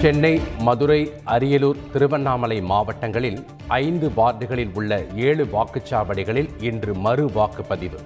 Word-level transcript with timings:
சென்னை 0.00 0.40
மதுரை 0.58 1.12
அரியலூர் 1.26 1.90
திருவண்ணாமலை 1.92 2.60
மாவட்டங்களில் 2.60 3.44
ஐந்து 3.68 4.08
வார்டுகளில் 4.16 4.70
உள்ள 4.74 5.04
ஏழு 5.16 5.48
வாக்குச்சாவடிகளில் 5.52 6.62
இன்று 6.62 6.94
மறு 6.94 7.26
வாக்குப்பதிவு. 7.26 7.98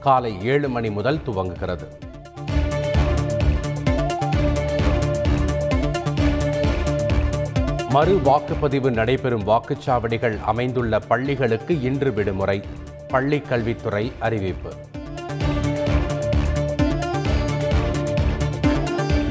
காலை 0.00 0.44
ஏழு 0.44 0.68
மணி 0.68 0.90
முதல் 0.90 1.18
துவங்குகிறது. 1.18 1.86
மறு 7.90 8.20
வாக்குப்பதிவு 8.24 8.90
நடைபெறும் 8.90 9.46
வாக்குச்சாவடிகள் 9.46 10.40
அமைந்துள்ள 10.40 10.98
பள்ளிகளுக்கு 10.98 11.80
இன்று 11.80 12.12
விடுமுறை. 12.12 12.62
பள்ளிக் 13.08 13.48
கல்வித்துறை 13.48 14.12
அறிவிப்பு. 14.18 14.72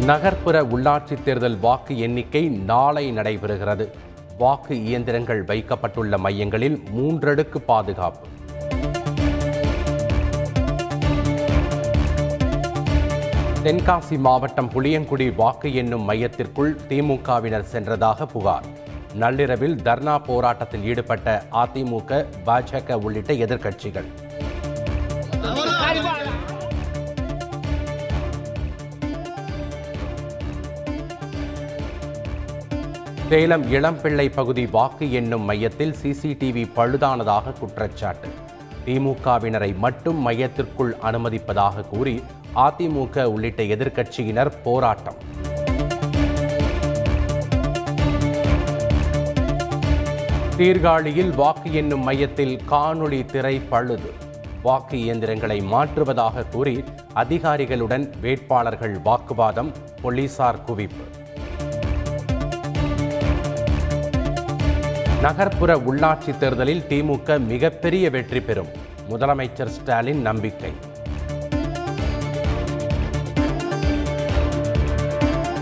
நகர்ப்புற 0.06 0.64
உள்ளாட்சித் 0.64 1.24
தேர்தல் 1.24 1.60
வாக்கு 1.60 2.00
எண்ணிக்கை 2.00 2.48
நாளை 2.50 3.12
நடைபெறுகிறது. 3.12 3.90
வாக்கு 4.38 4.84
இயந்திரங்கள் 4.84 5.44
வைக்கப்பட்டுள்ள 5.44 6.18
மையங்களில் 6.18 6.84
மூன்றடுக்கு 6.96 7.58
பாதுகாப்பு. 7.58 8.28
தென்காசி 13.64 14.18
மாவட்டம் 14.18 14.72
புளியங்குடி 14.72 15.36
வாக்கு 15.36 15.76
எண்ணும் 15.76 16.10
மையத்திற்குள் 16.10 16.78
திமுகவினர் 16.90 17.66
சென்றதாக 17.72 18.26
புகார். 18.26 18.64
நள்ளிரவில் 19.14 19.76
தர்ணா 19.76 20.24
போராட்டத்தில் 20.26 20.84
ஈடுபட்ட 20.84 21.44
அதிமுக 21.52 22.26
பாஜக 22.46 22.94
உள்ளிட்ட 22.94 23.34
எதிர்க்கட்சிகள். 23.34 24.10
சேலம் 33.30 33.72
இளம்பிள்ளை 33.72 34.32
பகுதி 34.36 34.66
வாக்கு 34.66 35.12
எண்ணும் 35.12 35.42
மையத்தில் 35.42 35.96
சிசிடிவி 36.02 36.70
பழுதானதாக 36.76 37.54
குற்றச்சாட்டு. 37.60 38.28
திமுகவினரை 38.86 39.78
மட்டும் 39.78 40.28
மையத்திற்குள் 40.28 40.96
அனுமதிப்பதாக 41.04 41.88
கூறி 41.88 42.24
அதிமுக 42.56 43.24
உள்ளிட்ட 43.24 43.64
எதிர்க்கட்சியினர் 43.64 44.52
போராட்டம். 44.64 45.18
சீர்காழியில் 50.58 51.36
வாக்கு 51.36 51.74
எண்ணும் 51.74 52.04
மையத்தில் 52.04 52.62
காணொளி 52.70 53.26
திரை 53.26 53.60
பழுது. 53.60 54.14
வாக்கு 54.64 55.00
இயந்திரங்களை 55.00 55.62
மாற்றுவதாக 55.62 56.50
கூறி 56.50 56.84
அதிகாரிகளுடன் 57.16 58.12
வேட்பாளர்கள் 58.22 58.98
வாக்குவாதம் 59.04 59.74
போலீசார் 60.02 60.64
குவிப்பு. 60.68 61.24
நகர்ப்புற 65.26 65.76
உள்ளாட்சி 65.76 66.38
தேர்தலில் 66.38 66.84
திமுக 66.90 67.46
மிகப்பெரிய 67.46 68.10
வெற்றி 68.10 68.42
பெறும். 68.42 68.68
முதலமைச்சர் 69.10 69.66
ஸ்டாலின் 69.66 70.22
நம்பிக்கை. 70.22 70.72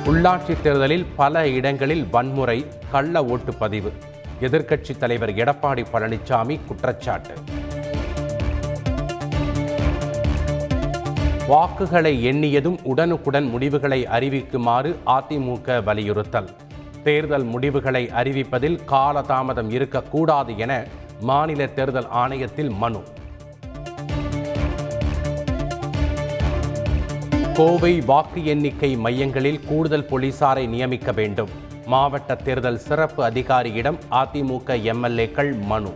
உள்ளாட்சி 0.06 0.62
தேர்தலில் 0.62 1.06
பல 1.16 1.48
இடங்களில் 1.48 2.08
வன்முறை 2.12 2.66
கள்ள 2.92 3.22
ஓட்டுப்பதிவு 3.22 3.92
எதிர்க்கட்சித் 4.42 4.98
தலைவர் 4.98 5.34
எடப்பாடி 5.34 5.86
பழனிசாமி 5.94 6.60
குற்றச்சாட்டு. 6.68 7.34
வாக்குகளை 11.48 12.28
எண்ணியதும் 12.28 12.78
உடனுக்குடன் 12.84 13.46
முடிவுகளை 13.46 14.06
அறிவிக்குமாறு 14.06 14.96
அதிமுக 15.06 15.84
வலியுறுத்தல். 15.84 16.50
தேர்தல் 17.04 17.44
முடிவுகளை 17.44 18.10
அறிவிப்பதில் 18.16 18.80
காலதாமதம் 18.88 19.72
இருக்கக்கூடாது 19.72 20.58
என 20.58 20.84
மாநில 21.20 21.68
தேர்தல் 21.68 22.08
ஆணையத்தில் 22.14 22.70
மனு. 22.70 23.04
கோவை 27.54 28.02
வாக்கு 28.02 28.46
எண்ணிக்கை 28.46 28.96
மையங்களில் 28.96 29.60
கூடுதல் 29.66 30.08
போலீசாரை 30.10 30.68
நியமிக்க 30.68 31.12
வேண்டும். 31.12 31.50
மாவட்ட 31.86 32.36
தேர்தல் 32.36 32.78
சிறப்பு 32.78 33.24
அதிகாரியிடம் 33.24 34.00
அதிமுக 34.12 34.76
எம்எல்ஏக்கள் 34.94 35.60
மனு. 35.60 35.94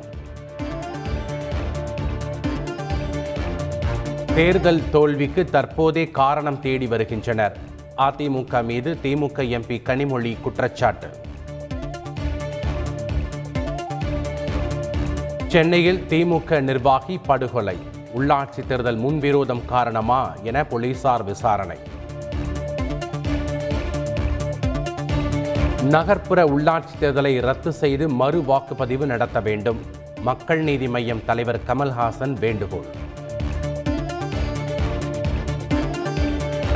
தேர்தல் 4.36 4.82
தோல்விக்கு 4.92 5.46
தற்போதே 5.46 6.12
காரணம் 6.12 6.60
தேடி 6.60 6.88
வருகின்றனர். 6.88 7.67
அதிமுக 7.98 8.64
மீது 8.64 8.98
திமுக 9.04 9.44
எம்பி 9.58 9.82
கனிமொழி 9.82 10.42
குற்றச்சாட்டு. 10.42 11.10
சென்னையில் 15.48 16.06
திமுக 16.10 16.62
நிர்வாகி 16.62 17.18
படுகொலை. 17.18 17.78
உள்ளாட்சி 18.16 18.68
தேர்தல் 18.68 19.00
முன்விரோதம் 19.00 19.66
காரணமா 19.66 20.36
என 20.44 20.64
போலீசார் 20.64 21.24
விசாரணை. 21.24 21.78
நகர்ப்புற 25.84 26.44
உள்ளாட்சி 26.46 26.96
தேர்தலை 27.02 27.42
ரத்து 27.42 27.72
செய்து 27.72 28.10
மறு 28.10 28.40
வாக்குப்பதிவு 28.48 29.06
நடத்த 29.06 29.40
வேண்டும். 29.40 29.80
மக்கள் 30.22 30.60
நீதி 30.60 30.88
மய்யம் 30.88 31.26
தலைவர் 31.26 31.60
கமல்ஹாசன் 31.68 32.40
வேண்டுகோள். 32.40 33.06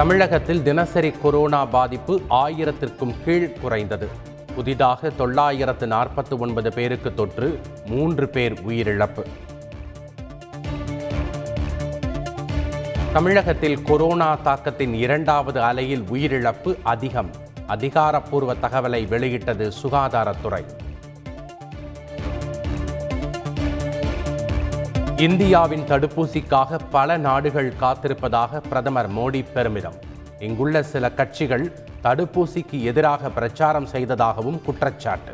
தமிழகத்தில் 0.02 0.64
தினசரி 0.64 1.12
கொரோனா 1.12 1.66
பாதிப்பு 1.66 2.22
ஆயிரத்திற்கும் 2.30 3.24
கீழ் 3.26 3.52
குறைந்தது. 3.52 4.10
புதிதாக 4.56 5.10
தொள்ளாயிரத்து 5.10 5.88
நாற்பத்தி 5.88 6.38
ஒன்பது 6.38 6.74
பேருக்கு 6.74 7.14
தொற்று 7.14 7.60
மூன்று 7.86 8.30
பேர் 8.30 8.54
உயிரிழப்பு. 8.54 9.26
தமிழகத்தில் 13.14 13.82
கொரோனா 13.82 14.36
தாக்கத்தின் 14.36 14.94
இரண்டாவது 14.94 15.62
அலையில் 15.62 16.04
உயிரிழப்பு 16.12 16.78
அதிகம். 16.84 17.30
அதிகாரப்பூர்வ 17.68 18.54
தகவலை 18.54 19.08
வெளியிட்டது 19.08 19.72
சுகாதாரத்துறை. 19.84 20.81
இந்தியாவின் 25.22 25.84
தடுப்பூசிக்காக 25.88 26.80
பல 26.92 27.18
நாடுகள் 27.18 27.74
காத்திருப்பதாக 27.82 28.62
பிரதமர் 28.70 29.10
மோடி 29.12 29.46
பெருமிதம். 29.54 29.94
இங்குள்ள 30.40 30.84
சில 30.84 31.12
கட்சிகள் 31.12 31.72
தடுப்பூசிக்கு 32.04 32.82
எதிராக 32.82 33.30
பிரச்சாரம் 33.30 33.86
செய்ததாகவும் 33.86 34.62
குற்றச்சாட்டு. 34.62 35.32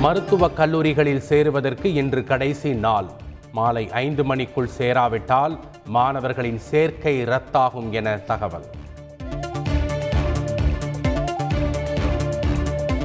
மருத்துவக் 0.00 0.56
கல்லூரிகளில் 0.56 1.20
சேருவதற்கு 1.20 1.94
இன்று 1.94 2.24
கடைசி 2.24 2.74
நாள். 2.74 3.06
மாலை 3.52 3.90
ஐந்து 3.90 4.24
மணிக்குள் 4.24 4.70
சேராவிட்டால் 4.78 5.58
மாணவர்களின் 5.86 6.58
சேர்க்கை 6.58 7.22
ரத்தாகும் 7.24 7.90
என 7.90 8.16
தகவல். 8.16 8.64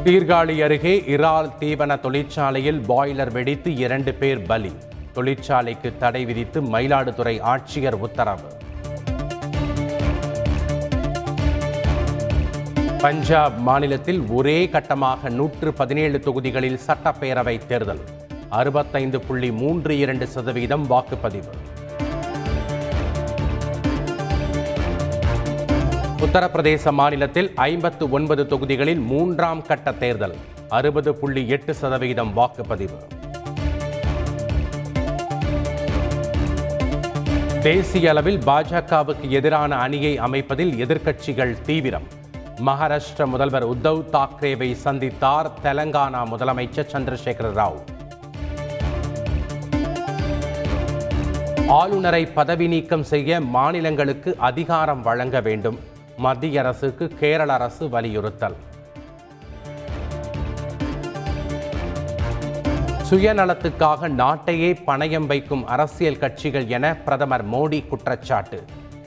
சீர்காழி 0.07 0.63
அருகே 0.63 1.03
இறால் 1.07 1.51
தீவன 1.59 1.99
தொழிற்சாலையில் 1.99 2.81
பாய்லர் 2.87 3.31
வெடித்து 3.31 3.75
இரண்டு 3.75 4.13
பேர் 4.13 4.41
பலி. 4.41 4.71
தொழிற்சாலைக்கு 5.15 5.97
தடை 5.97 6.25
விதித்து 6.25 6.61
மயிலாடுதுறை 6.61 7.41
ஆட்சியர் 7.41 7.93
உத்தரவு. 7.93 8.41
பஞ்சாப் 13.01 13.57
மாநிலத்தில் 13.57 14.21
ஒரே 14.29 14.65
கட்டமாக 14.65 15.29
நூற்று 15.29 15.73
பதினேழு 15.73 16.19
தொகுதிகளில் 16.19 16.79
சட்டப்பேரவை 16.87 17.65
தேர்தல். 17.65 17.99
அறுபத்தைந்து 18.49 19.19
புள்ளி 19.19 19.51
மூன்று 19.51 19.97
இரண்டு 19.97 20.27
சதவீதம் 20.27 20.89
வாக்குப்பதிவு. 20.89 21.66
உத்தரப்பிரதேச 26.25 26.91
மாநிலத்தில் 26.91 27.51
ஐம்பத்து 27.55 28.09
ஒன்பது 28.09 28.47
தொகுதிகளில் 28.47 28.99
மூன்றாம் 28.99 29.61
கட்ட 29.61 29.91
தேர்தல் 29.91 30.33
அறுபது 30.69 31.15
புள்ளி 31.15 31.47
எட்டு 31.47 31.73
சதவீதம் 31.73 32.31
வாக்குப்பதிவு. 32.37 32.97
தேசிய 37.61 38.09
அளவில் 38.09 38.39
பாஜகவுக்கு 38.39 39.27
எதிரான 39.29 39.75
அணியை 39.75 40.19
அமைப்பதில் 40.19 40.73
எதிர்க்கட்சிகள் 40.85 41.53
தீவிரம். 41.61 42.07
மகாராஷ்டிர 42.65 43.25
முதல்வர் 43.25 43.67
உத்தவ் 43.67 44.01
தாக்கரேவை 44.15 44.75
சந்தித்தார் 44.85 45.51
தெலங்கானா 45.63 46.23
முதலமைச்சர் 46.31 46.89
சந்திரசேகர 46.93 47.51
ராவ். 47.59 47.79
ஆளுநரை 51.67 52.25
பதவி 52.25 52.67
நீக்கம் 52.67 53.03
செய்ய 53.03 53.41
மாநிலங்களுக்கு 53.41 54.35
அதிகாரம் 54.37 55.01
வழங்க 55.01 55.41
வேண்டும். 55.41 55.79
மத்திய 56.17 56.59
அரசுக்கு 56.59 57.07
கேரள 57.07 57.53
அரசு 57.53 57.89
வலியுறுத்தல். 57.89 58.55
சுயநலத்துக்காக 63.09 64.09
நாட்டையே 64.09 64.71
பணயம் 64.87 65.25
வைக்கும் 65.25 65.67
அரசியல் 65.67 66.17
கட்சிகள் 66.17 66.67
என 66.67 66.95
பிரதமர் 66.95 67.49
மோடி 67.49 67.87
குற்றச்சாட்டு. 67.87 68.63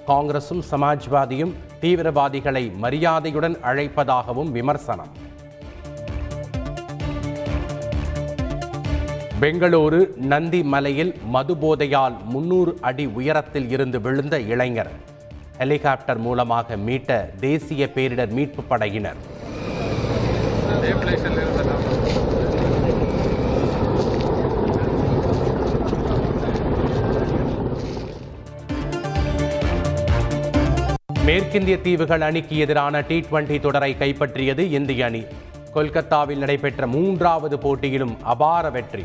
காங்கிரசும் 0.07 0.63
சமாஜ்வாதியும் 0.71 1.53
தீவிரவாதிகளை 1.81 2.75
மரியாதையுடன் 2.75 3.57
அழைப்பதாகவும் 3.63 4.51
விமர்சனம். 4.51 5.13
பெங்களூரு 9.41 10.17
நந்தி 10.17 10.63
மலையில் 10.63 11.15
மதுபோதையால் 11.33 12.17
முன்னூறு 12.25 12.79
அடி 12.81 13.07
உயரத்தில் 13.07 13.71
இருந்து 13.71 14.01
விழுந்த 14.01 14.41
இளைஞர். 14.41 14.91
ஹெலிகாப்டர் 15.61 16.21
மூலமாக 16.25 16.77
மீட்ட 16.87 17.11
தேசிய 17.41 17.89
பேரிடர் 17.95 18.31
மீட்பு 18.37 18.63
படையினர். 18.71 19.19
மேற்கிந்திய 31.27 31.77
தீவுகள் 31.87 32.23
அணிக்கு 32.29 32.57
எதிரான 32.65 33.01
டி 33.09 33.17
டுவெண்டி 33.27 33.57
தொடரை 33.67 33.97
கைப்பற்றியது 34.01 34.65
இந்திய 34.79 35.05
அணி. 35.09 35.25
கொல்கத்தாவில் 35.75 36.41
நடைபெற்ற 36.45 36.87
மூன்றாவது 36.95 37.59
போட்டியிலும் 37.65 38.15
அபார 38.35 38.71
வெற்றி. 38.77 39.05